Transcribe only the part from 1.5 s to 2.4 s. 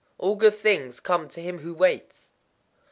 who waits.